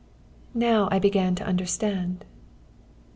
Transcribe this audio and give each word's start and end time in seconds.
"'"Now 0.65 0.87
I 0.89 0.97
began 0.97 1.35
to 1.35 1.45
understand. 1.45 2.25